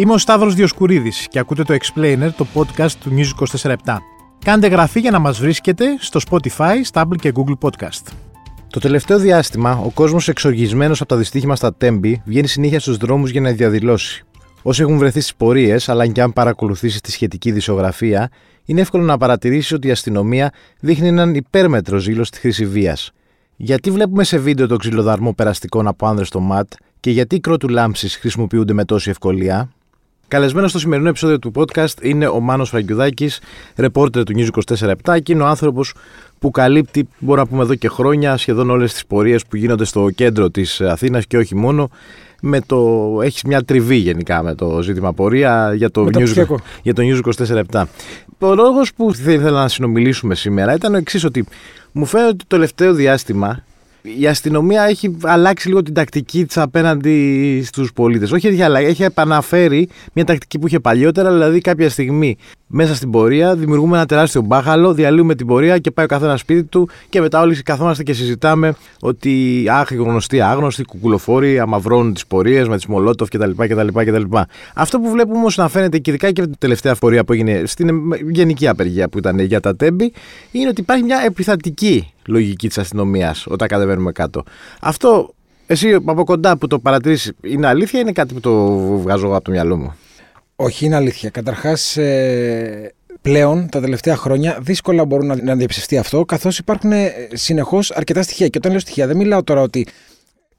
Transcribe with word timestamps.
Είμαι 0.00 0.12
ο 0.12 0.18
Σταύρος 0.18 0.54
Διοσκουρίδης 0.54 1.26
και 1.30 1.38
ακούτε 1.38 1.62
το 1.62 1.74
Explainer, 1.74 2.30
το 2.36 2.46
podcast 2.54 2.90
του 2.90 3.10
News 3.16 3.58
24 3.62 3.74
Κάντε 4.44 4.66
γραφή 4.66 5.00
για 5.00 5.10
να 5.10 5.18
μας 5.18 5.40
βρίσκετε 5.40 5.96
στο 5.98 6.20
Spotify, 6.30 6.74
Stable 6.92 7.16
και 7.20 7.32
Google 7.34 7.68
Podcast. 7.68 8.12
Το 8.70 8.80
τελευταίο 8.80 9.18
διάστημα, 9.18 9.78
ο 9.84 9.90
κόσμος 9.90 10.28
εξοργισμένος 10.28 11.00
από 11.00 11.08
τα 11.08 11.16
δυστύχημα 11.16 11.56
στα 11.56 11.74
Τέμπη 11.74 12.22
βγαίνει 12.24 12.46
συνέχεια 12.46 12.80
στους 12.80 12.96
δρόμους 12.96 13.30
για 13.30 13.40
να 13.40 13.50
διαδηλώσει. 13.50 14.24
Όσοι 14.62 14.82
έχουν 14.82 14.98
βρεθεί 14.98 15.20
στις 15.20 15.34
πορείες, 15.34 15.88
αλλά 15.88 16.06
και 16.06 16.22
αν 16.22 16.32
παρακολουθήσει 16.32 17.00
τη 17.00 17.10
σχετική 17.10 17.52
δισογραφία, 17.52 18.30
είναι 18.64 18.80
εύκολο 18.80 19.04
να 19.04 19.16
παρατηρήσει 19.16 19.74
ότι 19.74 19.88
η 19.88 19.90
αστυνομία 19.90 20.52
δείχνει 20.80 21.08
έναν 21.08 21.34
υπέρμετρο 21.34 21.98
ζήλο 21.98 22.24
στη 22.24 22.38
χρήση 22.38 22.66
βίας. 22.66 23.10
Γιατί 23.56 23.90
βλέπουμε 23.90 24.24
σε 24.24 24.38
βίντεο 24.38 24.66
το 24.66 24.76
ξυλοδαρμό 24.76 25.34
περαστικών 25.34 25.86
από 25.86 26.06
άνδρες 26.06 26.28
στο 26.28 26.40
ΜΑΤ 26.40 26.72
και 27.00 27.10
γιατί 27.10 27.34
οι 27.34 27.40
κρότου 27.40 27.68
λάμψη 27.68 28.08
χρησιμοποιούνται 28.08 28.72
με 28.72 28.84
τόση 28.84 29.10
ευκολία; 29.10 29.70
Καλεσμένο 30.30 30.68
στο 30.68 30.78
σημερινό 30.78 31.08
επεισόδιο 31.08 31.38
του 31.38 31.52
podcast 31.54 32.02
είναι 32.02 32.28
ο 32.28 32.40
Μάνος 32.40 32.68
Φραγκιουδάκης, 32.68 33.40
ρεπόρτερ 33.76 34.22
του 34.24 34.32
News 34.36 34.48
24 34.78 35.20
και 35.22 35.32
είναι 35.32 35.42
ο 35.42 35.46
άνθρωπος 35.46 35.94
που 36.38 36.50
καλύπτει, 36.50 37.08
μπορούμε 37.18 37.44
να 37.44 37.50
πούμε 37.50 37.62
εδώ 37.62 37.74
και 37.74 37.88
χρόνια, 37.88 38.36
σχεδόν 38.36 38.70
όλες 38.70 38.92
τις 38.92 39.06
πορείες 39.06 39.46
που 39.46 39.56
γίνονται 39.56 39.84
στο 39.84 40.10
κέντρο 40.10 40.50
της 40.50 40.80
Αθήνας 40.80 41.26
και 41.26 41.36
όχι 41.36 41.54
μόνο. 41.54 41.90
Με 42.40 42.60
το, 42.60 43.18
έχεις 43.22 43.42
μια 43.42 43.64
τριβή 43.64 43.96
γενικά 43.96 44.42
με 44.42 44.54
το 44.54 44.82
ζήτημα 44.82 45.12
πορεία 45.12 45.74
για 45.74 45.90
το, 45.90 46.08
News, 46.12 46.54
για 46.82 46.94
το 46.94 47.02
News 47.02 47.20
24 47.72 47.84
Ο 48.38 48.54
λόγος 48.54 48.94
που 48.94 49.14
θα 49.14 49.32
ήθελα 49.32 49.60
να 49.60 49.68
συνομιλήσουμε 49.68 50.34
σήμερα 50.34 50.74
ήταν 50.74 50.94
ο 50.94 50.96
εξής 50.96 51.24
ότι 51.24 51.44
μου 51.92 52.04
φαίνεται 52.04 52.28
ότι 52.28 52.36
το 52.36 52.44
τελευταίο 52.48 52.94
διάστημα 52.94 53.64
η 54.02 54.26
αστυνομία 54.26 54.82
έχει 54.82 55.16
αλλάξει 55.22 55.68
λίγο 55.68 55.82
την 55.82 55.94
τακτική 55.94 56.44
της 56.44 56.56
απέναντι 56.56 57.62
στους 57.64 57.92
πολίτες. 57.92 58.32
Όχι 58.32 58.46
έχει 58.46 58.62
αλλάξει, 58.62 58.88
έχει 58.88 59.02
επαναφέρει 59.02 59.88
μια 60.12 60.24
τακτική 60.24 60.58
που 60.58 60.66
είχε 60.66 60.80
παλιότερα, 60.80 61.32
δηλαδή 61.32 61.60
κάποια 61.60 61.90
στιγμή 61.90 62.36
μέσα 62.72 62.94
στην 62.94 63.10
πορεία 63.10 63.56
δημιουργούμε 63.56 63.96
ένα 63.96 64.06
τεράστιο 64.06 64.40
μπάχαλο, 64.40 64.94
διαλύουμε 64.94 65.34
την 65.34 65.46
πορεία 65.46 65.78
και 65.78 65.90
πάει 65.90 66.04
ο 66.04 66.08
καθένας 66.08 66.40
σπίτι 66.40 66.62
του 66.62 66.88
και 67.08 67.20
μετά 67.20 67.40
όλοι 67.40 67.62
καθόμαστε 67.62 68.02
και 68.02 68.12
συζητάμε 68.12 68.74
ότι 69.00 69.64
αχ, 69.70 69.90
γνωστοί 69.92 70.40
άγνωστοι, 70.40 70.84
κουκουλοφόροι 70.84 71.58
αμαυρώνουν 71.58 72.14
τις 72.14 72.26
πορείες 72.26 72.68
με 72.68 72.76
τις 72.76 72.86
Μολότοφ 72.86 73.28
κτλ, 73.28 73.50
κτλ, 73.56 73.86
κτλ. 73.92 74.36
Αυτό 74.74 74.98
που 74.98 75.10
βλέπουμε 75.10 75.36
όμως 75.36 75.56
να 75.56 75.68
φαίνεται 75.68 75.98
και 75.98 76.10
ειδικά 76.10 76.30
και 76.30 76.42
την 76.42 76.54
τελευταία 76.58 76.94
πορεία 76.94 77.24
που 77.24 77.32
έγινε 77.32 77.62
στην 77.66 78.12
γενική 78.30 78.68
απεργία 78.68 79.08
που 79.08 79.18
ήταν 79.18 79.38
για 79.38 79.60
τα 79.60 79.76
τέμπη, 79.76 80.12
είναι 80.50 80.68
ότι 80.68 80.80
υπάρχει 80.80 81.04
μια 81.04 81.22
επιθατική 81.26 82.12
λογική 82.30 82.68
της 82.68 82.78
αστυνομίας 82.78 83.46
όταν 83.46 83.68
κατεβαίνουμε 83.68 84.12
κάτω. 84.12 84.42
Αυτό 84.80 85.34
εσύ 85.66 85.92
από 85.92 86.24
κοντά 86.24 86.56
που 86.56 86.66
το 86.66 86.78
παρατηρήσεις, 86.78 87.32
είναι 87.42 87.66
αλήθεια 87.66 87.98
ή 87.98 88.02
είναι 88.04 88.12
κάτι 88.12 88.34
που 88.34 88.40
το 88.40 88.76
βγάζω 88.76 89.26
από 89.26 89.44
το 89.44 89.50
μυαλό 89.50 89.76
μου; 89.76 89.94
Όχι, 90.56 90.84
είναι 90.84 90.96
αλήθεια. 90.96 91.30
Καταρχάς, 91.30 91.96
ε, 91.96 92.92
πλέον 93.22 93.68
τα 93.68 93.80
τελευταία 93.80 94.16
χρόνια 94.16 94.58
δύσκολα 94.60 95.04
μπορούν 95.04 95.26
να, 95.26 95.42
να 95.42 95.54
διαψευστεί 95.56 95.98
αυτό, 95.98 96.24
καθώς 96.24 96.58
υπάρχουν 96.58 96.92
ε, 96.92 97.12
συνεχώς 97.32 97.90
αρκετά 97.90 98.22
στοιχεία. 98.22 98.48
Και 98.48 98.58
όταν 98.58 98.70
λέω 98.70 98.80
στοιχεία, 98.80 99.06
δεν 99.06 99.16
μιλάω 99.16 99.42
τώρα 99.42 99.60
ότι 99.60 99.86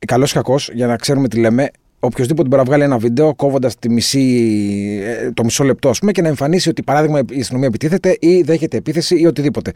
καλός 0.08 0.32
ή 0.32 0.34
κακός, 0.34 0.70
για 0.74 0.88
να 0.88 0.96
ξέρουμε 0.96 1.28
τι 1.28 1.40
λέμε, 1.40 1.70
οποιοδήποτε 2.04 2.48
μπορεί 2.48 2.62
να 2.62 2.68
βγάλει 2.68 2.84
ένα 2.84 2.98
βίντεο 2.98 3.36
κόβοντας 3.36 3.74
ε, 3.74 5.32
το 5.34 5.44
μισό 5.44 5.64
λεπτό, 5.64 5.90
ας 5.90 6.00
πούμε, 6.00 6.12
και 6.12 6.22
να 6.22 6.28
εμφανίσει 6.28 6.70
ότι 6.70 6.84
παράδειγμα 6.84 7.20
η 7.30 7.40
αστυνομία 7.40 7.68
επιτίθεται 7.68 8.18
ή 8.20 8.42
δέχεται 8.42 8.78
επίθεση 8.78 9.20
ή 9.20 9.26
οτιδήποτε. 9.26 9.72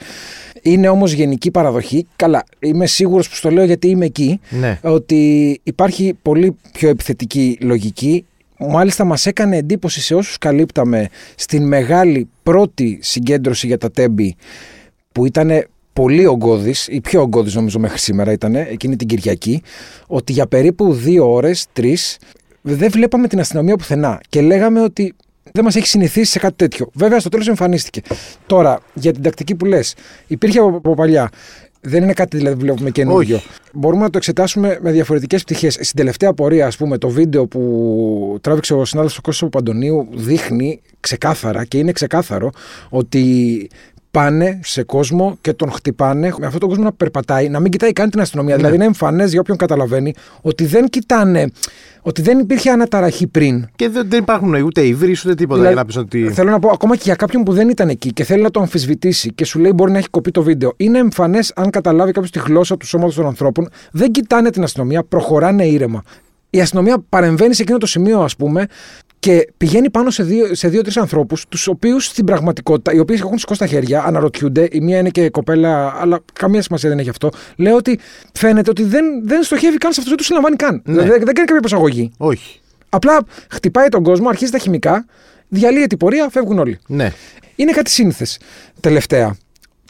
Είναι 0.62 0.88
όμως 0.88 1.12
γενική 1.12 1.52
παραδοχή. 1.52 2.08
Καλά, 2.16 2.44
είμαι 2.60 2.86
σίγουρος 2.86 3.30
που 3.30 3.36
στο 3.36 3.50
λέω 3.50 3.64
γιατί 3.64 3.88
είμαι 3.88 4.06
εκεί. 4.06 4.40
Ναι. 4.50 4.80
Ότι 4.84 5.60
υπάρχει 5.64 6.18
πολύ 6.22 6.56
πιο 6.72 6.90
επιθετική 6.90 7.58
λογική. 7.62 8.26
Μάλιστα 8.60 9.04
μας 9.04 9.26
έκανε 9.26 9.58
εντύπωση 9.58 10.02
σε 10.02 10.16
όσους 10.16 10.38
καλύπταμε 10.38 11.08
στην 11.36 11.68
μεγάλη 11.68 12.30
πρώτη 12.44 13.00
συγκέντρωση 13.02 13.68
για 13.68 13.78
τα 13.78 13.92
τέμπη 13.92 14.36
που 15.12 15.26
ήταν 15.26 15.66
πολύ 15.96 16.26
ογκώδης, 16.26 16.88
η 16.88 17.02
πιο 17.02 17.22
ογκώδης 17.22 17.56
νομίζω 17.56 17.80
μέχρι 17.80 17.98
σήμερα 17.98 18.32
ήταν, 18.32 18.56
εκείνη 18.56 18.96
την 18.96 19.08
Κυριακή, 19.08 19.62
ότι 20.08 20.32
για 20.32 20.48
περίπου 20.48 20.94
δύο 20.94 21.32
ώρες, 21.32 21.66
τρεις, 21.74 22.18
δεν 22.62 22.92
βλέπαμε 22.92 23.28
την 23.28 23.40
αστυνομία 23.40 23.76
πουθενά. 23.76 24.22
Και 24.30 24.42
λέγαμε 24.42 24.82
ότι 24.82 25.14
δεν 25.52 25.64
μας 25.64 25.76
έχει 25.76 25.88
συνηθίσει 25.88 26.32
σε 26.32 26.40
κάτι 26.40 26.56
τέτοιο. 26.56 26.90
Βέβαια, 26.94 27.20
στο 27.20 27.30
τέλος 27.30 27.48
εμφανίστηκε. 27.48 28.02
Τώρα, 28.46 28.80
για 28.94 29.14
την 29.14 29.22
τακτική 29.22 29.56
που 29.56 29.66
λες, 29.66 29.96
υπήρχε 30.28 30.60
από 30.60 30.94
παλιά. 30.94 31.30
Δεν 31.82 32.04
είναι 32.04 32.14
κάτι 32.14 32.38
δηλαδή 32.38 32.56
που 32.56 32.62
βλέπουμε 32.62 32.90
καινούριο. 32.90 33.42
Μπορούμε 33.74 34.04
να 34.04 34.10
το 34.10 34.18
εξετάσουμε 34.18 34.80
με 34.82 34.92
διαφορετικές 34.92 35.44
πτυχές. 35.44 35.74
Στην 35.74 35.96
τελευταία 35.96 36.34
πορεία, 36.34 36.68
ας 36.68 36.78
πούμε, 36.78 36.98
το 36.98 37.10
βίντεο 37.10 37.48
που 37.48 38.38
τράβηξε 38.42 38.74
ο 38.74 38.86
συνάδελφος 38.86 39.20
Κώστας 39.20 39.50
Παντονίου 39.50 40.08
δείχνει 40.14 40.82
ξεκάθαρα 41.00 41.66
και 41.66 41.78
είναι 41.78 41.92
ξεκάθαρο 41.92 42.50
ότι 42.90 43.68
πάνε 44.16 44.60
σε 44.64 44.84
κόσμο 44.84 45.38
και 45.42 45.54
τον 45.54 45.72
χτυπάνε 45.72 46.34
με 46.40 46.46
αυτόν 46.46 46.60
τον 46.60 46.70
κόσμο 46.70 46.84
να 46.84 46.92
περπατάει, 46.92 47.50
να 47.50 47.60
μην 47.60 47.72
κοιτάει 47.72 47.92
καν 47.94 48.10
την 48.10 48.20
αστυνομία. 48.20 48.52
Ναι. 48.52 48.58
Δηλαδή 48.58 48.76
είναι 48.76 48.86
εμφανέ 48.86 49.26
για 49.26 49.40
όποιον 49.40 49.58
καταλαβαίνει 49.58 50.14
ότι 50.42 50.66
δεν 50.66 50.86
κοιτάνε, 50.86 51.52
ότι 52.02 52.22
δεν 52.22 52.40
υπήρχε 52.40 52.70
αναταραχή 52.70 53.28
πριν. 53.28 53.68
Και 53.76 53.90
δεν, 53.90 54.10
δεν 54.10 54.20
υπάρχουν 54.20 54.54
ούτε 54.54 54.82
υβρί 54.82 55.16
ούτε 55.26 55.36
τίποτα 55.36 55.60
δηλαδή, 55.60 55.74
για 55.74 55.76
να 55.76 55.86
πεις 55.86 55.98
ότι. 55.98 56.30
Θέλω 56.34 56.50
να 56.50 56.60
πω 56.60 56.70
ακόμα 56.70 56.96
και 56.96 57.02
για 57.06 57.16
κάποιον 57.16 57.44
που 57.44 57.54
δεν 57.54 57.70
ήταν 57.70 57.90
εκεί 57.90 58.14
και 58.14 58.24
θέλει 58.24 58.42
να 58.42 58.52
το 58.52 58.60
αμφισβητήσει 58.60 59.32
και 59.34 59.46
σου 59.46 59.60
λέει 59.60 59.72
μπορεί 59.76 59.92
να 59.92 59.98
έχει 59.98 60.10
κοπεί 60.10 60.32
το 60.32 60.44
βίντεο. 60.44 60.74
Είναι 60.78 60.98
εμφανές 60.98 61.52
αν 61.56 61.70
καταλάβει 61.70 62.12
κάποιος 62.12 62.32
τη 62.32 62.40
γλώσσα 62.40 62.78
του 62.78 62.86
σώματος 62.86 63.16
των 63.16 63.26
ανθρώπων. 63.26 63.70
Δεν 63.92 64.12
κοιτάνε 64.12 64.50
την 64.50 64.64
αστυνομία, 64.64 65.04
προχωράνε 65.04 65.66
ήρεμα. 65.66 66.04
Η 66.50 66.62
αστυνομία 66.62 67.04
παρεμβαίνει 67.10 67.54
σε 67.54 67.62
εκείνο 67.62 67.78
το 67.78 67.86
σημείο, 67.86 68.20
ας 68.20 68.36
πούμε, 68.36 68.66
και 69.26 69.48
πηγαίνει 69.58 69.90
πάνω 69.90 70.10
σε 70.10 70.24
δύο-τρει 70.24 70.56
σε 70.56 70.68
δύο, 70.68 70.82
ανθρώπους, 70.96 71.46
τους 71.50 71.68
οποίους 71.68 72.06
στην 72.06 72.26
πραγματικότητα, 72.26 72.94
οι 72.94 73.00
οποίοι 73.00 73.18
έχουν 73.20 73.38
σηκώσει 73.38 73.60
τα 73.60 73.66
χέρια, 73.66 74.04
αναρωτιούνται. 74.04 74.68
Η 74.72 74.80
μία 74.82 74.98
είναι 74.98 75.10
και 75.10 75.30
κοπέλα, 75.30 75.96
αλλά 76.00 76.20
καμία 76.34 76.62
σημασία 76.62 76.90
δεν 76.90 77.00
έχει 77.00 77.10
αυτό. 77.10 77.30
Λέω 77.58 77.76
ότι 77.76 78.00
φαίνεται 78.34 78.70
ότι 78.70 78.84
δεν, 78.84 79.06
δεν 79.24 79.44
στοχεύει 79.44 79.78
καν 79.78 79.94
σε 79.94 80.00
αυτό, 80.00 80.10
δεν 80.10 80.18
τους 80.18 80.26
συλλαμβάνει 80.26 80.56
καν. 80.56 80.82
Ναι. 80.86 80.96
Δεν, 80.96 81.08
δεν 81.08 81.34
κάνει 81.34 81.48
καμία 81.48 81.60
προσαγωγή. 81.60 82.12
Όχι. 82.18 82.60
Απλά 82.90 83.18
χτυπάει 83.50 83.88
τον 83.88 84.04
κόσμο, 84.04 84.30
αρχίζει 84.30 84.52
τα 84.52 84.58
χημικά, 84.58 85.06
διαλύει 85.48 85.88
την 85.88 85.98
πορεία, 85.98 86.30
φεύγουν 86.30 86.60
όλοι. 86.60 86.80
Ναι. 86.88 87.12
Είναι 87.56 87.72
κάτι 87.72 87.90
σύνηθες 87.90 88.40
τελευταία. 88.80 89.38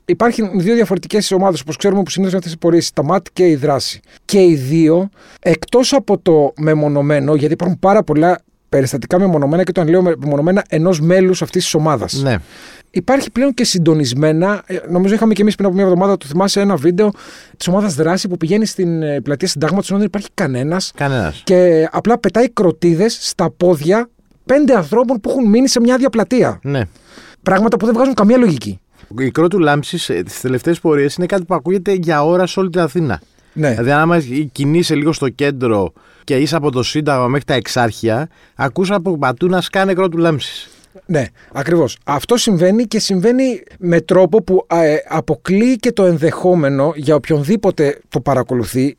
Υπάρχουν 0.06 0.59
δύο 0.59 0.75
διαφορετικές 0.75 1.31
ομάδες, 1.31 1.62
όπως 1.62 1.75
ξέρουμε, 1.75 2.03
που 2.03 2.09
συνήθως 2.09 2.35
αυτές 2.35 2.52
τις 2.52 2.59
πορείες, 2.59 2.91
τα 2.94 3.03
ΜΑΤ 3.03 3.25
και 3.34 3.47
η 3.47 3.56
δράση. 3.56 4.00
Και 4.25 4.44
οι 4.44 4.56
δύο, 4.56 5.09
εκτός 5.40 5.94
από 5.94 6.17
το 6.17 6.53
μεμονωμένο, 6.57 7.35
γιατί 7.35 7.53
υπάρχουν 7.53 7.79
πάρα 7.79 8.03
πολλά 8.03 8.40
περιστατικά 8.75 9.19
μεμονωμένα 9.19 9.63
και 9.63 9.71
όταν 9.75 9.87
λέω 9.87 10.01
μεμονωμένα 10.01 10.63
ενός 10.69 11.01
μέλους 11.01 11.41
αυτής 11.41 11.63
της 11.63 11.73
ομάδας. 11.73 12.21
Ναι. 12.23 12.35
Υπάρχει 12.91 13.31
πλέον 13.31 13.53
και 13.53 13.63
συντονισμένα. 13.63 14.63
Ε, 14.65 14.77
νομίζω 14.89 15.13
είχαμε 15.13 15.33
και 15.33 15.41
εμείς 15.41 15.55
πριν 15.55 15.67
από 15.67 15.75
μια 15.75 15.85
εβδομάδα, 15.85 16.17
το 16.17 16.25
θυμάσαι, 16.25 16.61
ένα 16.61 16.75
βίντεο 16.75 17.11
της 17.57 17.67
ομάδας 17.67 17.95
δράση 17.95 18.27
που 18.27 18.37
πηγαίνει 18.37 18.65
στην 18.65 19.03
ε, 19.03 19.21
πλατεία 19.21 19.47
Συντάγματος, 19.47 19.89
ενώ 19.89 19.97
δεν 19.97 20.07
υπάρχει 20.07 20.27
κανένας. 20.33 20.91
Κανένας. 20.95 21.41
Και 21.43 21.89
απλά 21.91 22.17
πετάει 22.17 22.49
κροτίδες 22.49 23.17
στα 23.21 23.51
πόδια 23.51 24.09
πέντε 24.45 24.75
ανθρώπων 24.75 25.19
που 25.19 25.29
έχουν 25.29 25.49
μείνει 25.49 25.67
σε 25.67 25.79
μια 25.79 25.93
άδεια 25.95 26.09
πλατεία. 26.09 26.59
Ναι. 26.63 26.81
Πράγματα 27.43 27.77
που 27.77 27.85
δεν 27.85 27.93
βγάζουν 27.93 28.13
καμία 28.13 28.37
λογική. 28.37 28.79
Η 29.19 29.31
κρότου 29.31 29.59
λάμψης 29.59 30.03
στι 30.03 30.23
τελευταίες 30.41 30.79
πορείες 30.79 31.15
είναι 31.15 31.25
κάτι 31.25 31.45
που 31.45 31.53
ακούγεται 31.53 31.91
για 31.91 32.25
ώρα 32.25 32.47
σε 32.47 32.59
όλη 32.59 32.69
την 32.69 32.81
Αθήνα. 32.81 33.21
Ναι. 33.53 33.69
Δηλαδή, 33.69 33.91
άμα 33.91 34.23
κινείσαι 34.51 34.95
λίγο 34.95 35.13
στο 35.13 35.29
κέντρο 35.29 35.93
και 36.25 36.35
είσαι 36.35 36.55
από 36.55 36.71
το 36.71 36.83
Σύνταγμα 36.83 37.27
μέχρι 37.27 37.45
τα 37.45 37.53
Εξάρχεια, 37.53 38.29
ακούσα 38.55 38.95
από 38.95 39.17
πατού 39.17 39.47
να 39.47 39.61
σκάνε 39.61 39.93
κρότου 39.93 40.17
λάμψη. 40.17 40.69
Ναι, 41.05 41.25
ακριβώς. 41.53 41.97
Αυτό 42.03 42.37
συμβαίνει 42.37 42.83
και 42.83 42.99
συμβαίνει 42.99 43.63
με 43.79 44.01
τρόπο 44.01 44.43
που 44.43 44.65
ε, 44.69 44.95
αποκλείει 45.07 45.75
και 45.75 45.91
το 45.91 46.05
ενδεχόμενο 46.05 46.93
για 46.95 47.15
οποιονδήποτε 47.15 47.99
το 48.09 48.21
παρακολουθεί 48.21 48.95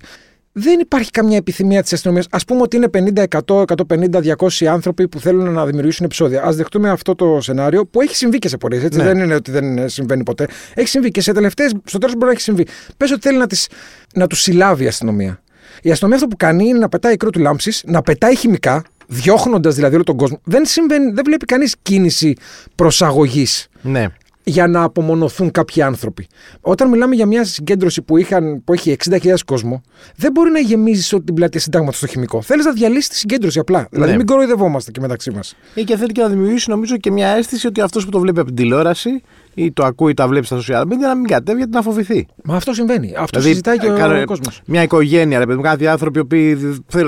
δεν 0.59 0.81
υπάρχει 0.81 1.11
καμιά 1.11 1.37
επιθυμία 1.37 1.83
της 1.83 1.93
αστυνομίας. 1.93 2.27
Α 2.31 2.39
πούμε 2.39 2.63
ότι 2.63 2.77
είναι 2.77 2.89
50, 2.93 3.25
100, 3.47 3.63
150, 3.89 4.37
200 4.37 4.65
άνθρωποι 4.67 5.09
που 5.09 5.21
θέλουν 5.21 5.53
να 5.53 5.67
δημιουργήσουν 5.67 6.05
επεισόδια. 6.05 6.43
Α 6.43 6.53
δεχτούμε 6.53 6.91
αυτό 6.91 7.15
το 7.15 7.39
σενάριο 7.41 7.87
που 7.87 8.01
έχει 8.01 8.17
συμβεί 8.17 8.39
και 8.39 8.49
σε 8.49 8.57
πορείε. 8.57 8.81
Ναι. 8.81 8.89
Δεν 8.89 9.19
είναι 9.19 9.35
ότι 9.35 9.51
δεν 9.51 9.89
συμβαίνει 9.89 10.23
ποτέ. 10.23 10.49
Έχει 10.75 10.89
συμβεί 10.89 11.11
και 11.11 11.21
σε 11.21 11.33
τελευταίες, 11.33 11.73
στο 11.85 11.99
τέλος 11.99 12.15
μπορεί 12.15 12.27
να 12.27 12.33
έχει 12.33 12.41
συμβεί. 12.41 12.67
Πες 12.97 13.11
ότι 13.11 13.21
θέλει 13.21 13.39
να, 13.39 13.47
τις, 13.47 13.69
να 14.15 14.27
τους 14.27 14.41
συλλάβει 14.41 14.85
η 14.85 14.87
αστυνομία. 14.87 15.41
Η 15.83 15.91
αστυνομία 15.91 16.17
αυτό 16.17 16.29
που 16.29 16.37
κάνει 16.37 16.69
είναι 16.69 16.79
να 16.79 16.89
πετάει 16.89 17.17
κρότου 17.17 17.41
λάμψης, 17.41 17.83
να 17.87 18.03
πετάει 18.03 18.37
χημικά, 18.37 18.85
διώχνοντας 19.07 19.75
δηλαδή 19.75 19.95
όλο 19.95 20.05
τον 20.05 20.17
κόσμο. 20.17 20.41
Δεν, 20.45 20.67
συμβαίνει, 20.67 21.13
δεν 21.13 21.25
βλέπει 21.25 21.45
κανείς 21.45 21.77
κίνηση 21.83 22.37
προσαγωγής. 22.75 23.69
Ναι 23.83 24.09
για 24.49 24.67
να 24.67 24.83
απομονωθούν 24.83 25.51
κάποιοι 25.51 25.83
άνθρωποι. 25.83 26.27
Όταν 26.61 26.89
μιλάμε 26.89 27.15
για 27.15 27.27
μια 27.27 27.45
συγκέντρωση 27.45 28.03
που, 28.03 28.17
είχαν, 28.17 28.65
που 28.65 28.73
έχει 28.73 28.97
60.000 29.11 29.35
κόσμο, 29.47 29.83
δεν 30.17 30.33
μπορεί 30.33 30.51
να 30.51 30.59
γεμίζεις 30.59 31.13
όλη 31.13 31.23
την 31.23 31.35
πλατεία 31.35 31.61
συντάγματος 31.61 31.97
στο 31.97 32.07
χημικό. 32.07 32.43
Θέλεις 32.43 32.65
να 32.65 32.73
διαλύσεις 32.73 33.09
τη 33.09 33.17
συγκέντρωση 33.17 33.59
απλά. 33.59 33.89
Δηλαδή, 33.91 34.11
ναι. 34.11 34.17
μην 34.17 34.27
κοροϊδευόμαστε 34.27 34.91
και 34.91 35.01
μεταξύ 35.01 35.31
μας. 35.31 35.57
Ή 35.75 35.85
και 35.85 35.97
θέλει 35.97 36.13
και 36.13 36.21
να 36.21 36.29
δημιουργήσει, 36.29 36.71
νομίζω, 36.71 36.97
και 36.97 37.11
μια 37.11 37.29
αίσθηση 37.29 37.67
ότι 37.67 37.81
αυτός 37.81 38.05
που 38.05 38.11
το 38.11 38.19
βλέπει 38.21 38.39
από 38.39 38.47
την 38.47 38.57
τηλεόραση 38.57 39.23
ή 39.59 39.73
το 39.73 39.85
ακούει 39.85 40.11
ή 40.11 40.15
τα 40.15 40.29
βλέπει 40.29 40.47
στα 40.47 40.57
social 40.57 40.83
media 40.83 40.97
να 41.01 41.15
μην 41.15 41.27
κατέβει 41.27 41.59
γιατί 41.59 41.73
να 41.73 41.83
φοβηθεί. 41.83 42.27
Μα 42.45 42.57
αυτό 42.57 42.73
συμβαίνει. 42.73 43.13
Αυτό 43.17 43.27
Δηλαδή, 43.27 43.49
συζητάει 43.49 43.79
και 43.79 43.91
ο, 43.91 43.97
κάνε- 43.97 44.25
κόσμος. 44.25 44.61
Μια 44.67 44.83
οικογένεια, 44.83 45.39
ρε 45.39 45.45
παιδί 45.45 45.57
μου, 45.57 45.63
κάποιοι 45.63 45.87
άνθρωποι 45.87 46.25
που 46.25 46.37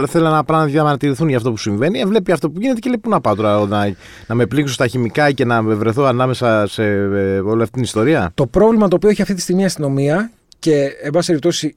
θέλουν 0.06 0.30
να 0.30 0.44
πράγμα 0.44 0.64
να 0.64 0.70
διαμαρτυρηθούν 0.70 1.28
για 1.28 1.36
αυτό 1.36 1.50
που 1.50 1.56
συμβαίνει, 1.56 1.98
ε, 2.00 2.04
βλέπει 2.06 2.32
αυτό 2.32 2.50
που 2.50 2.60
γίνεται 2.60 2.80
και 2.80 2.88
λέει 2.88 2.98
πού 2.98 3.08
να 3.08 3.20
πάω 3.20 3.34
τώρα, 3.34 3.66
να, 3.66 3.94
να 4.26 4.34
με 4.34 4.46
πλήξω 4.46 4.74
στα 4.74 4.86
χημικά 4.86 5.32
και 5.32 5.44
να 5.44 5.62
με 5.62 5.74
βρεθώ 5.74 6.04
ανάμεσα 6.04 6.66
σε 6.66 6.84
ε, 6.84 7.38
όλη 7.38 7.62
αυτή 7.62 7.74
την 7.74 7.82
ιστορία. 7.82 8.30
Το 8.34 8.46
πρόβλημα 8.46 8.88
το 8.88 8.96
οποίο 8.96 9.08
έχει 9.08 9.22
αυτή 9.22 9.34
τη 9.34 9.40
στιγμή 9.40 9.62
η 9.62 9.64
αστυνομία 9.64 10.30
και, 10.58 10.90
εν 11.02 11.10
πάση 11.10 11.26
περιπτώσει, 11.26 11.76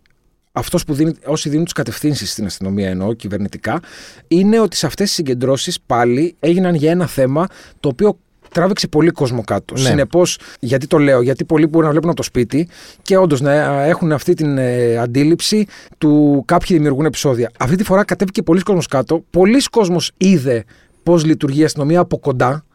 αυτός 0.51 0.83
που 0.83 0.94
δίνει, 0.94 1.13
όσοι 1.25 1.50
δίνουν 1.50 1.63
τις 1.63 1.73
κατευθύνσεις 1.73 2.31
στην 2.31 2.45
αστυνομία 2.45 2.89
εννοώ 2.89 3.13
κυβερνητικά, 3.13 3.79
είναι 4.27 4.59
ότι 4.59 4.75
σε 4.75 4.85
αυτές 4.85 5.07
τις 5.07 5.15
συγκεντρώσεις 5.15 5.81
πάλι 5.81 6.35
έγιναν 6.39 6.75
για 6.75 6.91
ένα 6.91 7.07
θέμα 7.07 7.47
το 7.79 7.89
οποίο 7.89 8.18
τράβηξε 8.53 8.88
πολύ 8.88 9.09
κόσμο 9.12 9.44
κάτω. 9.44 9.74
Ναι. 9.74 9.80
Συνεπώς, 9.80 10.38
γιατί 10.59 10.88
το 10.88 10.98
λέω, 10.98 11.21
γιατί 11.21 11.45
πολλοί 11.45 11.68
μπορούν 11.68 11.86
να 11.86 11.92
βλέπουν 11.92 12.09
από 12.09 12.18
το 12.18 12.24
σπίτι 12.24 12.68
και 13.01 13.18
όντως 13.18 13.42
να 13.42 13.51
έχουν 13.83 14.12
αυτή 14.12 14.33
την 14.33 14.57
ε, 14.57 14.98
αντίληψη 14.98 15.68
του 15.98 16.44
κάποιοι 16.45 16.77
δημιουργούν 16.77 17.06
επεισόδια. 17.06 17.51
Αυτή 17.59 17.75
τη 17.75 17.83
φορά 17.83 18.03
κατέβηκε 18.06 18.44
πολλοί 18.44 18.62
κόσμος 18.62 18.88
κάτω. 18.88 19.24
Πολλοί 19.30 19.62
κόσμος 19.71 20.12
είδε 20.18 20.63
πώς 21.03 21.25
λειτουργεί 21.25 21.62
η 21.62 21.63
αστυνομία 21.63 22.00
από 22.00 22.19
κοντά. 22.19 22.65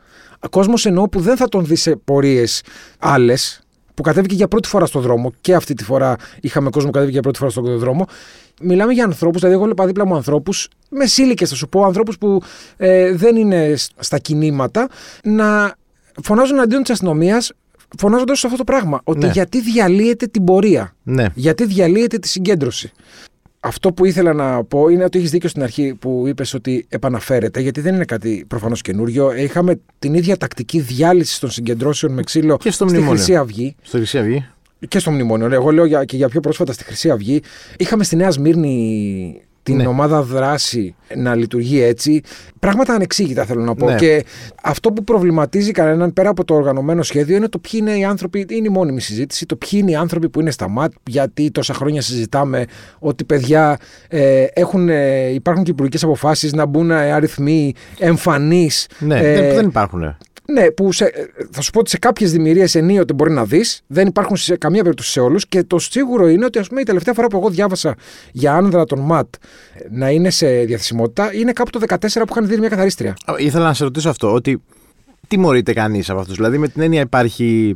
Κόσμος 0.50 0.86
εννοώ 0.86 1.08
που 1.08 1.20
δεν 1.20 1.36
θα 1.36 1.48
τον 1.48 1.66
δει 1.66 1.76
σε 1.76 1.96
πορείες 1.96 2.62
άλλες, 2.98 3.60
που 3.94 4.02
κατέβηκε 4.02 4.34
για 4.34 4.48
πρώτη 4.48 4.68
φορά 4.68 4.86
στον 4.86 5.02
δρόμο 5.02 5.32
και 5.40 5.54
αυτή 5.54 5.74
τη 5.74 5.84
φορά 5.84 6.16
είχαμε 6.40 6.70
κόσμο 6.70 6.90
που 6.90 6.92
κατέβηκε 6.92 7.12
για 7.12 7.22
πρώτη 7.22 7.38
φορά 7.38 7.50
στον 7.50 7.78
δρόμο. 7.78 8.06
Μιλάμε 8.62 8.92
για 8.92 9.04
ανθρώπους, 9.04 9.40
δηλαδή, 9.40 9.56
εγώ 9.56 9.64
βλέπα 9.66 9.86
δίπλα 9.86 10.06
μου 10.06 10.14
ανθρώπους, 10.14 10.68
μεσήλικε 10.90 11.46
θα 11.46 11.54
σου 11.54 11.68
πω, 11.68 11.84
ανθρώπους 11.84 12.18
που 12.18 12.42
ε, 12.76 13.12
δεν 13.12 13.36
είναι 13.36 13.74
στα 13.98 14.18
κινήματα, 14.18 14.88
να 15.24 15.74
φωνάζουν 16.22 16.60
αντίον 16.60 16.82
της 16.82 16.90
αστυνομίας, 16.90 17.52
φωνάζοντας 17.98 18.44
αυτό 18.44 18.56
το 18.56 18.64
πράγμα. 18.64 19.00
Ότι 19.04 19.18
Ναι. 19.26 19.30
γιατί 19.32 19.60
διαλύεται 19.60 20.26
την 20.26 20.44
πορεία, 20.44 20.94
Ναι. 21.02 21.26
γιατί 21.34 21.66
διαλύεται 21.66 22.18
τη 22.18 22.28
συγκέντρωση. 22.28 22.92
Αυτό 23.60 23.92
που 23.92 24.04
ήθελα 24.04 24.32
να 24.32 24.64
πω 24.64 24.88
είναι 24.88 25.04
ότι 25.04 25.18
έχεις 25.18 25.30
δίκιο 25.30 25.48
στην 25.48 25.62
αρχή 25.62 25.94
που 25.94 26.24
είπες 26.26 26.54
ότι 26.54 26.86
επαναφέρεται, 26.88 27.60
γιατί 27.60 27.80
δεν 27.80 27.94
είναι 27.94 28.04
κάτι 28.04 28.44
προφανώς 28.48 28.80
καινούριο. 28.82 29.34
Είχαμε 29.34 29.80
την 29.98 30.14
ίδια 30.14 30.36
τακτική 30.36 30.80
διάλυση 30.80 31.40
των 31.40 31.50
συγκεντρώσεων 31.50 32.12
με 32.12 32.22
ξύλο 32.22 32.56
Και 32.56 32.70
στο 32.70 32.84
στη 32.88 32.94
μνημόνιο. 32.96 33.16
Χρυσή 33.22 33.36
Αυγή 33.36 33.76
Στο 33.82 33.96
Χρυσή 33.96 34.18
Αυγή. 34.18 34.46
Και 34.88 34.98
στο 34.98 35.10
μνημόνιο. 35.10 35.48
Εγώ 35.52 35.70
λέω 35.70 35.84
για, 35.84 36.04
και 36.04 36.16
για 36.16 36.28
πιο 36.28 36.40
πρόσφατα 36.40 36.72
στη 36.72 36.84
Χρυσή 36.84 37.10
Αυγή. 37.10 37.42
Είχαμε 37.78 38.04
στη 38.04 38.16
Νέα 38.16 38.30
Σμύρνη 38.30 39.40
την 39.62 39.76
Ναι. 39.76 39.86
ομάδα 39.86 40.22
δράση 40.22 40.94
να 41.16 41.34
λειτουργεί 41.34 41.82
έτσι. 41.82 42.20
Πράγματα 42.58 42.94
ανεξήγητα 42.94 43.44
θέλω 43.44 43.62
να 43.62 43.74
πω. 43.74 43.90
Ναι. 43.90 43.94
Και 43.96 44.24
αυτό 44.62 44.92
που 44.92 45.04
προβληματίζει 45.04 45.70
κανέναν 45.70 46.12
πέρα 46.12 46.28
από 46.28 46.44
το 46.44 46.54
οργανωμένο 46.54 47.02
σχέδιο 47.02 47.36
είναι 47.36 47.48
το 47.48 47.58
ποιοι 47.58 47.80
είναι 47.82 47.98
οι 47.98 48.04
άνθρωποι, 48.04 48.46
είναι 48.50 48.66
η 48.66 48.70
μόνιμη 48.70 49.00
συζήτηση, 49.00 49.46
το 49.46 49.56
ποιοι 49.56 49.70
είναι 49.82 49.90
οι 49.90 49.94
άνθρωποι 49.94 50.28
που 50.28 50.40
είναι 50.40 50.50
στα 50.50 50.68
ΜΑΤ, 50.68 50.92
γιατί 51.06 51.50
τόσα 51.50 51.74
χρόνια 51.74 52.00
συζητάμε 52.02 52.64
ότι 52.98 53.24
παιδιά 53.24 53.78
ε, 54.08 54.44
έχουν, 54.52 54.88
ε, 54.88 55.28
υπάρχουν 55.28 55.64
και 55.64 55.70
υπουργικές 55.70 56.02
αποφάσεις 56.02 56.52
να 56.52 56.66
μπουν 56.66 56.90
ε, 56.90 57.12
αριθμοί 57.12 57.72
εμφανείς. 57.98 58.86
Ναι, 58.98 59.18
Ε, 59.18 59.40
δεν, 59.40 59.54
δεν 59.54 59.66
υπάρχουν. 59.66 60.16
Ναι, 60.48 60.70
που 60.70 60.92
σε, 60.92 61.12
θα 61.50 61.60
σου 61.60 61.70
πω 61.70 61.78
ότι 61.78 61.90
σε 61.90 61.98
κάποιες 61.98 62.32
δημιουργίες 62.32 62.74
ενίοτε 62.74 63.12
μπορεί 63.12 63.32
να 63.32 63.44
δεις, 63.44 63.82
δεν 63.86 64.06
υπάρχουν 64.06 64.36
σε 64.36 64.56
καμία 64.56 64.82
περίπτωση 64.82 65.10
σε 65.10 65.20
όλους. 65.20 65.46
Και 65.46 65.62
το 65.62 65.78
σίγουρο 65.78 66.28
είναι 66.28 66.44
ότι, 66.44 66.58
ας 66.58 66.68
πούμε, 66.68 66.80
η 66.80 66.84
τελευταία 66.84 67.14
φορά 67.14 67.26
που 67.26 67.36
εγώ 67.36 67.50
διάβασα 67.50 67.94
για 68.32 68.54
άνδρα 68.54 68.84
των 68.84 69.00
ΜΑΤ 69.00 69.34
να 69.90 70.10
είναι 70.10 70.30
σε 70.30 70.46
διαθεσιμότητα 70.48 71.34
είναι 71.34 71.52
κάπου 71.52 71.70
το 71.70 71.80
14 71.88 71.96
που 72.12 72.26
είχαν 72.30 72.46
δει 72.46 72.58
μια 72.58 72.68
καθαρίστρια. 72.68 73.10
Α, 73.24 73.34
Ήθελα 73.38 73.64
να 73.64 73.74
σε 73.74 73.84
ρωτήσω 73.84 74.08
αυτό, 74.08 74.32
ότι 74.32 74.62
τιμωρείται 75.28 75.72
κανείς 75.72 76.10
από 76.10 76.20
αυτούς. 76.20 76.36
Δηλαδή, 76.36 76.58
με 76.58 76.68
την 76.68 76.82
έννοια 76.82 77.00
υπάρχει. 77.00 77.74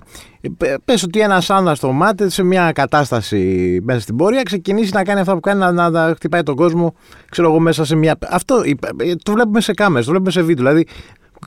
Πε 0.59 0.93
ότι 1.05 1.21
ένας 1.21 1.51
άνδρας 1.51 1.77
στο 1.77 1.93
μάτι 1.93 2.31
σε 2.31 2.43
μια 2.43 2.73
κατάσταση 2.73 3.79
μέσα 3.83 4.01
στην 4.01 4.17
πορεία 4.17 4.43
ξεκινήσει 4.43 4.91
να 4.95 5.05
κάνει 5.05 5.21
αυτά 5.21 5.35
που 5.35 5.41
κάνει, 5.41 5.59
να, 5.59 5.73
να, 5.73 5.91
να 5.91 6.15
χτυπάει 6.15 6.43
τον 6.43 6.57
κόσμο, 6.57 6.95
ξέρω 7.31 7.49
εγώ, 7.49 7.61
μέσα 7.61 7.85
σε 7.85 7.97
μια. 7.97 8.19
Αυτό 8.31 8.63
ε, 8.97 9.15
το 9.23 9.33
βλέπουμε 9.33 9.61
σε 9.61 9.73
κάμερες, 9.73 10.05
το 10.05 10.11
βλέπουμε 10.11 10.31
σε 10.31 10.43
βίντεο. 10.43 10.65
Δηλαδή, 10.65 10.87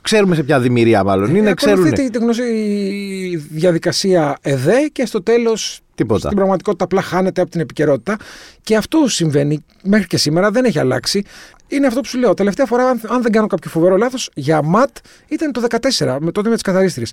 ξέρουμε 0.04 0.34
σε 0.34 0.42
ποια 0.42 0.60
δημιουργία 0.60 1.04
μάλλον 1.04 1.34
είναι, 1.34 1.50
Ε, 1.50 1.54
ξέρουν. 1.54 1.78
ακολουθεί 1.78 2.10
τη 2.10 2.18
γνωστή 2.18 3.46
διαδικασία 3.50 4.36
ΕΔΕ 4.40 4.86
και 4.92 5.06
στο 5.06 5.22
τέλος 5.22 5.80
Τίποτα. 5.94 6.20
στην 6.20 6.36
πραγματικότητα 6.36 6.84
απλά 6.84 7.02
χάνεται 7.02 7.40
από 7.40 7.50
την 7.50 7.60
επικαιρότητα. 7.60 8.16
Και 8.62 8.76
αυτό 8.76 9.08
συμβαίνει 9.08 9.64
μέχρι 9.82 10.06
και 10.06 10.16
σήμερα, 10.16 10.50
δεν 10.50 10.64
έχει 10.64 10.78
αλλάξει. 10.78 11.22
Είναι 11.68 11.86
αυτό 11.86 12.00
που 12.00 12.06
σου 12.06 12.18
λέω. 12.18 12.34
Τελευταία 12.34 12.66
φορά, 12.66 12.88
αν, 12.88 13.00
αν 13.08 13.22
δεν 13.22 13.32
κάνω 13.32 13.46
κάποιο 13.46 13.70
φοβερό 13.70 13.96
λάθος, 13.96 14.30
για 14.34 14.62
ΜΑΤ 14.62 14.96
ήταν 15.28 15.52
το 15.52 15.60
2014, 15.60 16.16
με 16.20 16.32
τότε 16.32 16.48
με 16.48 16.56
τι 16.56 16.62
καθαρίστριε. 16.62 17.06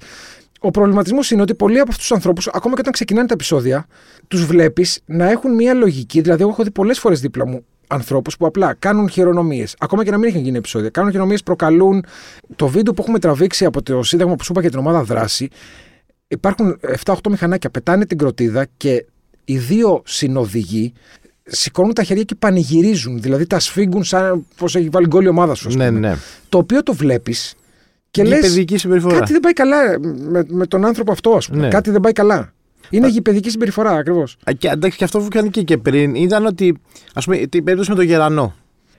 Ο 0.59 0.71
προβληματισμός 0.71 1.31
είναι 1.31 1.41
ότι 1.41 1.55
πολλοί 1.55 1.79
από 1.79 1.89
αυτούς 1.89 2.07
τους 2.07 2.15
ανθρώπους, 2.15 2.47
ακόμα 2.47 2.73
και 2.73 2.79
όταν 2.79 2.93
ξεκινάνε 2.93 3.27
τα 3.27 3.33
επεισόδια, 3.33 3.85
τους 4.27 4.45
βλέπεις 4.45 5.01
να 5.05 5.29
έχουν 5.29 5.55
μια 5.55 5.73
λογική. 5.73 6.21
Δηλαδή, 6.21 6.41
εγώ 6.41 6.51
έχω 6.51 6.63
δει 6.63 6.71
πολλές 6.71 6.99
φορές 6.99 7.19
δίπλα 7.19 7.47
μου 7.47 7.65
ανθρώπους 7.91 8.37
που 8.37 8.45
απλά 8.45 8.73
κάνουν 8.79 9.09
χειρονομίες, 9.09 9.75
ακόμα 9.79 10.03
και 10.03 10.11
να 10.11 10.17
μην 10.17 10.29
έχουν 10.29 10.41
γίνει 10.41 10.57
επεισόδια. 10.57 10.89
Κάνουν 10.89 11.09
χειρονομίες, 11.11 11.43
προκαλούν. 11.43 12.05
Το 12.55 12.67
βίντεο 12.67 12.93
που 12.93 13.01
έχουμε 13.01 13.19
τραβήξει 13.19 13.65
από 13.65 13.81
το 13.81 14.03
Σύνταγμα 14.03 14.35
που 14.35 14.43
σου 14.43 14.51
είπα 14.51 14.61
για 14.61 14.69
την 14.69 14.79
ομάδα 14.79 15.03
δράση, 15.03 15.47
υπάρχουν 16.27 16.79
7-8 17.05 17.13
μηχανάκια, 17.29 17.69
πετάνε 17.69 18.05
την 18.05 18.17
κροτίδα 18.17 18.67
και 18.77 19.05
οι 19.45 19.57
δύο 19.57 20.01
συνοδηγοί 20.05 20.93
σηκώνουν 21.43 21.93
τα 21.93 22.03
χέρια 22.03 22.23
και 22.23 22.35
πανηγυρίζουν. 22.35 23.21
Δηλαδή 23.21 23.47
τα 23.47 23.59
σφίγγουν 23.59 24.03
σαν 24.03 24.45
πω 24.55 24.65
έχει 24.65 24.89
βάλει 24.91 25.07
γκολ 25.07 25.25
η 25.25 25.27
ομάδα 25.27 25.53
σου. 25.55 25.67
ας 25.67 25.75
Ναι, 25.75 25.87
πούμε. 25.87 25.99
ναι. 25.99 26.15
Το 26.49 26.57
οποίο 26.57 26.83
το 26.83 26.93
βλέπεις 26.93 27.55
και 28.11 28.23
λες. 28.23 28.39
παιδική 28.39 28.77
συμπεριφορά. 28.77 29.19
Κάτι 29.19 29.31
δεν 29.31 29.41
πάει 29.41 29.53
καλά 29.53 29.99
με, 30.29 30.43
με 30.47 30.65
τον 30.67 30.85
άνθρωπο 30.85 31.11
αυτό, 31.11 31.31
ας 31.31 31.47
πούμε. 31.47 31.61
Ναι. 31.61 31.67
Κάτι 31.67 31.91
δεν 31.91 31.99
πάει 32.01 32.11
καλά. 32.13 32.53
Είναι 32.91 33.07
γηπαιδική 33.07 33.49
συμπεριφορά 33.49 33.91
ακριβώς. 33.91 34.37
Α, 34.49 34.51
Και, 34.53 34.67
εντάξει, 34.67 34.97
και 34.97 35.03
αυτό 35.03 35.19
που 35.19 35.25
έκανε 35.25 35.47
και, 35.47 35.61
και 35.61 35.77
πριν 35.77 36.15
ήταν 36.15 36.45
ότι. 36.45 36.81
Α 37.13 37.21
πούμε, 37.21 37.37
την 37.37 37.63
περίπτωση 37.63 37.89
με 37.89 37.95
τον 37.95 38.05
Γερανό. 38.05 38.53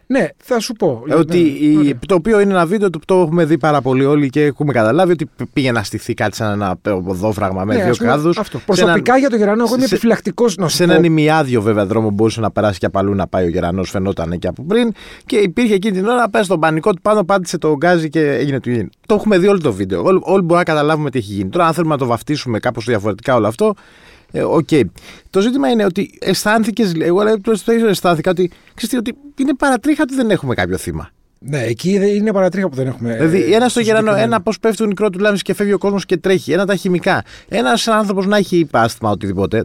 Ναι, 0.06 0.28
θα 0.42 0.60
σου 0.60 0.72
πω. 0.72 1.02
Ε, 1.08 1.14
ότι 1.14 1.36
Ναι, 1.40 1.48
η- 1.48 1.76
ωραία. 1.78 1.92
το 2.06 2.14
οποίο 2.14 2.40
είναι 2.40 2.50
ένα 2.52 2.66
βίντεο 2.66 2.90
το 2.90 2.98
οποίο 3.02 3.16
το 3.16 3.22
έχουμε 3.22 3.44
δει 3.44 3.58
πάρα 3.58 3.80
πολύ 3.80 4.04
όλοι 4.04 4.30
και 4.30 4.44
έχουμε 4.44 4.72
καταλάβει 4.72 5.12
ότι 5.12 5.28
πήγε 5.52 5.72
να 5.72 5.82
στηθεί 5.82 6.14
κάτι 6.14 6.36
σαν 6.36 6.52
ένα 6.52 6.78
οδόφραγμα 7.06 7.64
με 7.64 7.74
Ναι, 7.74 7.80
δύο 7.82 7.90
ας 7.90 7.98
πούμε, 7.98 8.10
κάδους 8.10 8.38
Αυτό. 8.38 8.58
σε 8.58 8.64
Προσωπικά 8.66 8.94
έναν- 9.06 9.18
για 9.18 9.28
τον 9.28 9.38
Γερανό, 9.38 9.62
εγώ 9.66 9.74
είμαι 9.74 9.86
σε- 9.86 9.94
επιφυλακτικός 9.94 10.56
να 10.56 10.68
σου 10.68 10.76
σε 10.76 10.84
πω. 10.86 10.90
έναν 10.92 11.04
ημιάδιο 11.04 11.62
βέβαια 11.62 11.86
δρόμο 11.86 12.10
μπορούσε 12.10 12.40
να 12.40 12.50
περάσει 12.50 12.78
και 12.78 12.86
από 12.86 12.98
αλλού 12.98 13.14
να 13.14 13.26
πάει 13.26 13.44
ο 13.44 13.48
Γερανός 13.48 13.90
φαινόταν 13.90 14.38
και 14.38 14.46
από 14.46 14.64
πριν 14.64 14.92
και 15.26 15.36
υπήρχε 15.36 15.74
εκείνη 15.74 15.96
την 15.96 16.06
ώρα 16.06 16.28
πέσει 16.30 16.44
στον 16.44 16.60
πανικό 16.60 16.92
του 16.92 17.00
πάνω 17.02 17.24
πάτησε 17.24 17.58
το 17.58 17.76
γκάζι 17.76 18.08
και 18.08 18.20
έγινε 18.32 18.60
του 18.60 18.70
γίνει. 18.70 18.88
Το 19.06 19.14
έχουμε 19.14 19.38
δει 19.38 19.46
όλο 19.46 19.60
το 19.60 19.72
βίντεο. 19.72 20.02
Όλοι, 20.02 20.18
όλοι 20.22 20.40
μπορούμε 20.42 20.56
να 20.58 20.64
καταλάβουμε 20.64 21.10
τι 21.10 21.18
έχει 21.18 21.32
γίνει. 21.32 21.48
Τώρα 21.50 21.66
αν 21.66 21.72
θέλουμε 21.72 21.92
να 21.92 21.98
το 21.98 22.06
βαφτίσουμε 22.06 22.58
κάπως 22.58 22.84
διαφορετικά 22.84 23.34
όλο 23.34 23.46
αυτό 23.46 23.74
ε, 24.32 24.42
Οκ. 24.42 24.68
Το 25.30 25.40
ζήτημα 25.40 25.68
είναι 25.68 25.84
ότι 25.84 26.18
αισθάνθηκες, 26.20 26.92
εγώ 26.98 27.22
λέω 27.22 27.40
τουλάχιστον 27.40 27.88
αισθάνθηκα 27.88 28.30
ότι, 28.30 28.50
ξέρεις 28.74 28.88
τι, 28.90 28.96
ότι 28.96 29.14
είναι 29.42 29.54
παρά 29.54 29.74
τρίχα 29.74 30.02
ότι 30.02 30.14
δεν 30.14 30.30
έχουμε 30.30 30.54
κάποιο 30.54 30.76
θύμα. 30.76 31.10
Ναι, 31.38 31.62
εκεί 31.62 31.98
δεν- 31.98 32.14
είναι 32.14 32.32
παρά 32.32 32.47
τρίχα 32.47 32.68
που 32.68 32.74
δεν 32.76 32.86
έχουμε. 32.86 33.12
Δηλαδή, 33.14 33.52
ε, 33.52 33.54
ένας 33.56 33.70
στο 33.70 33.80
γερανό, 33.80 34.00
συγκεκριμένο. 34.00 34.34
ένα 34.34 34.42
πώς 34.42 34.58
πέφτει 34.60 34.76
το 34.76 34.86
κρότου 34.86 35.18
λάμψης 35.18 35.42
και 35.42 35.54
φεύγει 35.54 35.72
ο 35.72 35.78
κόσμος 35.78 36.06
και 36.06 36.16
τρέχει. 36.16 36.52
Ένα 36.52 36.66
τα 36.66 36.74
χημικά. 36.76 37.24
Ένας 37.48 37.88
άνθρωπος 37.88 38.26
να 38.26 38.36
έχει 38.36 38.66
άσθημα 38.70 39.10
οτιδήποτε. 39.10 39.64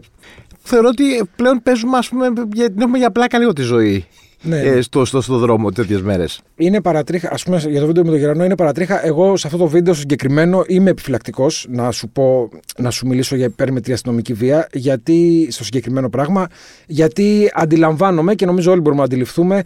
Θεωρώ 0.62 0.88
ότι 0.88 1.28
πλέον 1.36 1.62
παίζουμε, 1.62 1.96
ας 1.98 2.08
πούμε, 2.08 2.26
για, 2.52 2.70
την 2.70 2.80
έχουμε 2.80 2.98
για 2.98 3.10
πλάκα 3.10 3.38
λίγο 3.38 3.52
τη 3.52 3.62
ζωή. 3.62 4.06
Ναι. 4.42 4.60
Ε, 4.60 4.80
στο, 4.80 5.04
στο, 5.04 5.20
στο 5.20 5.38
δρόμο 5.38 5.70
τέτοιες 5.70 6.02
μέρες. 6.02 6.40
Είναι 6.56 6.80
παρά 6.80 6.98
τρίχα, 6.98 7.28
ας 7.32 7.42
πούμε, 7.42 7.62
για 7.68 7.80
το 7.80 7.86
βίντεο 7.86 8.04
με 8.04 8.10
τον 8.10 8.18
γερανό 8.18 8.44
είναι 8.44 8.56
παρά 8.56 8.74
τρίχα. 8.74 9.06
Εγώ 9.06 9.36
σε 9.36 9.46
αυτό 9.46 9.58
το 9.58 9.66
βίντεο 9.66 9.92
στο 9.92 10.02
συγκεκριμένο 10.02 10.64
είμαι 10.66 10.90
επιφυλακτικός 10.90 11.66
να 11.68 11.90
σου 11.90 12.08
πω, 12.08 12.48
να 12.78 12.90
σου 12.90 13.06
μιλήσω 13.06 13.36
για 13.36 13.44
υπέρμετρη 13.44 13.92
αστυνομική 13.92 14.32
βία, 14.32 14.68
γιατί 14.72 15.48
στο 15.50 15.64
συγκεκριμένο 15.64 16.08
πράγμα, 16.08 16.46
γιατί 16.86 17.50
αντιλαμβάνομαι 17.54 18.34
και 18.34 18.46
νομίζω 18.46 18.70
όλοι 18.70 18.80
μπορούμε 18.80 19.00
να 19.00 19.06
αντιληφθούμε 19.06 19.62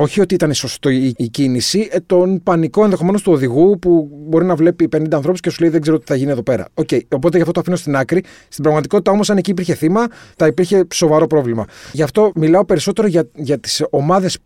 όχι 0.00 0.20
ότι 0.20 0.34
ήταν 0.34 0.54
σωστό 0.54 0.90
η, 0.90 1.14
η 1.16 1.28
κίνηση, 1.28 1.88
ε, 1.90 2.00
τον 2.00 2.42
πανικό 2.42 2.84
ενδεχομένως 2.84 3.22
του 3.22 3.32
οδηγού 3.32 3.78
που 3.78 4.08
μπορεί 4.28 4.44
να 4.44 4.54
βλέπει 4.54 4.88
50 4.96 5.04
ανθρώπους 5.12 5.40
και 5.40 5.50
σου 5.50 5.60
λέει 5.60 5.70
Δεν 5.70 5.80
ξέρω 5.80 5.98
τι 5.98 6.04
θα 6.06 6.14
γίνει 6.14 6.30
εδώ 6.30 6.42
πέρα. 6.42 6.68
Οκ, 6.74 6.88
οπότε 7.08 7.36
γι' 7.36 7.42
αυτό 7.42 7.52
το 7.52 7.60
αφήνω 7.60 7.76
στην 7.76 7.96
άκρη. 7.96 8.24
Στην 8.48 8.62
πραγματικότητα 8.62 9.10
όμως, 9.10 9.30
αν 9.30 9.36
εκεί 9.36 9.50
υπήρχε 9.50 9.74
θύμα, 9.74 10.06
θα 10.36 10.46
υπήρχε 10.46 10.86
σοβαρό 10.92 11.26
πρόβλημα. 11.26 11.64
Γι' 11.92 12.02
αυτό 12.02 12.32
μιλάω 12.34 12.64
περισσότερο 12.64 13.08
για, 13.08 13.28
για 13.34 13.58
τις 13.58 13.84
ομάδες 13.90 14.38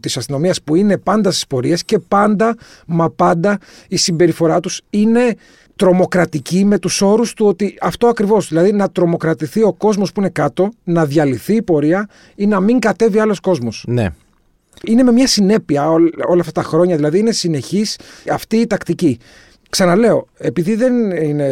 της 0.00 0.16
αστυνομίας 0.16 0.62
που 0.62 0.74
είναι 0.74 0.98
πάντα 0.98 1.30
στις 1.30 1.46
πορείες 1.46 1.84
και 1.84 1.98
πάντα, 1.98 2.56
μα 2.86 3.10
πάντα 3.10 3.58
η 3.88 3.96
συμπεριφορά 3.96 4.60
τους 4.60 4.80
είναι 4.90 5.36
τρομοκρατική 5.76 6.64
με 6.64 6.78
τους 6.78 7.00
όρους 7.00 7.34
του 7.34 7.46
ότι 7.46 7.78
αυτό 7.80 8.06
ακριβώς, 8.06 8.48
δηλαδή 8.48 8.72
να 8.72 8.90
τρομοκρατηθεί 8.90 9.62
ο 9.62 9.72
κόσμος 9.72 10.12
που 10.12 10.20
είναι 10.20 10.28
κάτω, 10.28 10.68
να 10.84 11.06
διαλυθεί 11.06 11.54
η 11.54 11.62
πορεία 11.62 12.08
ή 12.34 12.46
να 12.46 12.60
μην 12.60 12.78
κατέβει 12.78 13.18
άλλος 13.18 13.40
κόσμος 13.40 13.84
Ναι. 13.88 14.08
Είναι 14.86 15.02
με 15.02 15.12
μια 15.12 15.26
συνέπεια 15.26 15.90
ό- 15.90 15.98
όλα 16.28 16.40
αυτά 16.40 16.52
τα 16.52 16.62
χρόνια, 16.62 16.96
δηλαδή 16.96 17.18
είναι 17.18 17.32
συνεχής 17.32 17.98
αυτή 18.30 18.56
η 18.56 18.66
τακτική. 18.66 19.18
Ξαναλέω, 19.70 20.26
επειδή 20.38 20.74
δεν 20.74 21.10
είναι, 21.10 21.46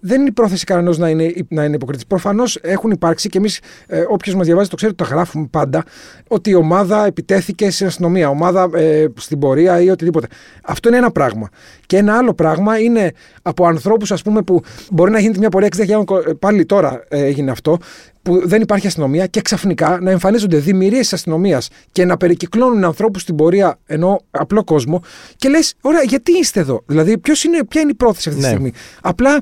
δεν 0.00 0.20
είναι 0.20 0.28
η 0.28 0.32
πρόθεση 0.32 0.64
κανένας 0.64 0.98
να 0.98 1.08
είναι, 1.08 1.32
να 1.48 1.64
είναι 1.64 1.74
υποκριτής. 1.74 2.06
Προφανώς 2.06 2.58
έχουν 2.62 2.90
υπάρξει 2.90 3.28
και 3.28 3.38
εμείς, 3.38 3.60
ε, 3.86 4.04
όποιος 4.08 4.34
μας 4.34 4.46
διαβάζει, 4.46 4.68
το 4.68 4.76
ξέρει, 4.76 4.94
το 4.94 5.04
γράφουμε 5.04 5.46
πάντα, 5.50 5.84
ότι 6.28 6.50
η 6.50 6.54
ομάδα 6.54 7.06
επιτέθηκε 7.06 7.70
στην 7.70 7.86
αστυνομία, 7.86 8.28
ομάδα 8.28 8.68
ε, 8.74 9.06
στην 9.16 9.38
πορεία 9.38 9.80
ή 9.80 9.90
οτιδήποτε. 9.90 10.26
Αυτό 10.64 10.88
είναι 10.88 10.96
ένα 10.98 11.10
πράγμα. 11.10 11.48
Και 11.86 11.96
ένα 11.96 12.16
άλλο 12.16 12.34
πράγμα 12.34 12.78
είναι 12.80 13.12
από 13.42 13.66
ανθρώπους, 13.66 14.12
ας 14.12 14.22
πούμε, 14.22 14.42
που 14.42 14.60
μπορεί 14.90 15.10
να 15.10 15.18
γίνεται 15.18 15.38
μια 15.38 15.48
πορεία 15.48 15.68
60.000 15.76 16.36
πάλι 16.38 16.66
τώρα 16.66 17.04
ε, 17.08 17.24
έγινε 17.24 17.50
αυτό, 17.50 17.78
που 18.24 18.48
δεν 18.48 18.62
υπάρχει 18.62 18.86
αστυνομία 18.86 19.26
και 19.26 19.40
ξαφνικά 19.40 19.98
να 20.00 20.10
εμφανίζονται 20.10 20.58
δημιουργίε 20.58 21.00
της 21.00 21.12
αστυνομίας 21.12 21.68
και 21.92 22.04
να 22.04 22.16
περικυκλώνουν 22.16 22.84
ανθρώπους 22.84 23.22
στην 23.22 23.36
πορεία 23.36 23.78
ενώ 23.86 24.20
απλό 24.30 24.64
κόσμο 24.64 25.02
και 25.36 25.48
λες, 25.48 25.74
ωραία, 25.80 26.02
γιατί 26.02 26.38
είστε 26.38 26.60
εδώ; 26.60 26.82
Δηλαδή, 26.86 27.18
ποιος 27.18 27.44
είναι, 27.44 27.64
ποια 27.64 27.80
είναι 27.80 27.90
η 27.90 27.94
πρόθεση 27.94 28.28
αυτή 28.28 28.40
τη 28.40 28.46
ναι. 28.46 28.52
στιγμή; 28.52 28.72
Απλά 29.02 29.40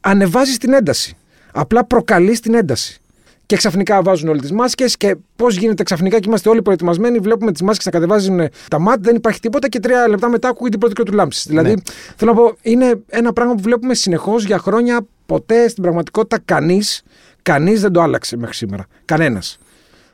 ανεβάζεις 0.00 0.58
την 0.58 0.72
ένταση. 0.72 1.16
Απλά 1.52 1.84
προκαλείς 1.84 2.40
την 2.40 2.54
ένταση. 2.54 3.00
Και 3.46 3.56
ξαφνικά 3.56 4.02
βάζουν 4.02 4.28
όλε 4.28 4.40
τις 4.40 4.52
μάσκες 4.52 4.96
και 4.96 5.16
πώς 5.36 5.56
γίνεται 5.56 5.82
ξαφνικά 5.82 6.18
και 6.18 6.24
είμαστε 6.26 6.48
όλοι 6.48 6.62
προετοιμασμένοι. 6.62 7.18
Βλέπουμε 7.18 7.52
τις 7.52 7.62
μάσκες 7.62 7.86
να 7.86 7.90
κατεβάζουν 7.90 8.40
τα 8.70 8.78
μάτια, 8.78 9.00
δεν 9.02 9.14
υπάρχει 9.14 9.40
τίποτα 9.40 9.68
και 9.68 9.80
τρία 9.80 10.08
λεπτά 10.08 10.28
μετά 10.28 10.48
ακούγεται 10.48 10.76
την 10.76 10.92
πρώτη 10.92 11.10
του 11.10 11.16
λάμψης. 11.16 11.46
Δηλαδή, 11.46 11.68
ναι. 11.68 11.74
θέλω 12.16 12.32
να 12.32 12.36
πω, 12.36 12.56
είναι 12.62 13.02
ένα 13.08 13.32
πράγμα 13.32 13.54
που 13.54 13.62
βλέπουμε 13.62 13.94
συνεχώς 13.94 14.44
για 14.44 14.58
χρόνια. 14.58 15.06
Ποτέ 15.26 15.68
στην 15.68 15.82
πραγματικότητα 15.82 16.38
κανείς 16.44 17.02
Κανείς 17.42 17.80
δεν 17.80 17.92
το 17.92 18.00
άλλαξε 18.00 18.36
μέχρι 18.36 18.54
σήμερα. 18.54 18.86
Κανένας. 19.04 19.58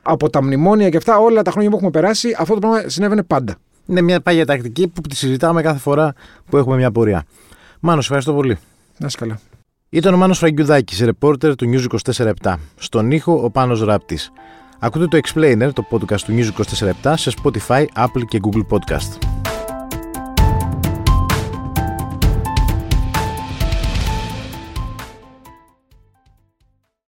Από 0.01 0.29
τα 0.29 0.43
μνημόνια 0.43 0.89
και 0.89 0.97
αυτά, 0.97 1.17
όλα 1.17 1.41
τα 1.41 1.51
χρόνια 1.51 1.69
που 1.69 1.75
έχουμε 1.75 1.91
περάσει, 1.91 2.35
αυτό 2.39 2.53
το 2.53 2.59
πράγμα 2.59 2.89
συνέβαινε 2.89 3.23
πάντα. 3.23 3.55
Είναι 3.85 4.01
μια 4.01 4.21
πάγια 4.21 4.45
τακτική 4.45 4.87
που 4.87 5.01
τη 5.01 5.15
συζητάμε 5.15 5.61
κάθε 5.61 5.79
φορά 5.79 6.13
που 6.49 6.57
έχουμε 6.57 6.75
μια 6.75 6.91
πορεία. 6.91 7.23
Μάνος, 7.79 8.03
ευχαριστώ 8.03 8.33
πολύ. 8.33 8.57
Να 8.97 9.07
είσαι 9.07 9.17
καλά. 9.17 9.39
Ήταν 9.89 10.13
ο 10.13 10.17
Μάνος 10.17 10.37
Φραγκιουδάκης, 10.37 10.99
ρεπόρτερ 10.99 11.55
του 11.55 11.69
News 11.73 11.85
24 12.13 12.55
Στον 12.75 13.11
ήχο 13.11 13.43
ο 13.43 13.49
Πάνος 13.49 13.83
Ράπτης. 13.83 14.31
Ακούτε 14.79 15.07
το 15.07 15.19
Explainer, 15.23 15.69
το 15.73 15.85
podcast 15.91 16.19
του 16.19 16.33
News 16.37 16.49
24 17.03 17.13
σε 17.15 17.31
Spotify, 17.43 17.85
Apple 17.95 18.23
και 18.27 18.39
Google 18.43 18.65
Podcast. 18.69 19.17